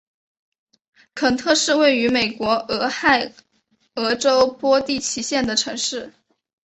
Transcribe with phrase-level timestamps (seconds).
[1.13, 3.31] 肯特是位于美国俄亥
[3.93, 6.11] 俄州波蒂奇县的城市。